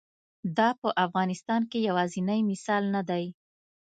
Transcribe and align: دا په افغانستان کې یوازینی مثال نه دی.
دا 0.57 0.69
په 0.81 0.89
افغانستان 1.05 1.61
کې 1.71 1.79
یوازینی 1.89 2.39
مثال 2.51 2.83
نه 2.95 3.01
دی. 3.09 3.25